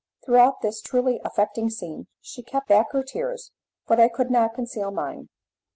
[0.25, 3.51] Throughout this truly affecting scene she kept back her tears,
[3.85, 5.29] but I could not conceal mine.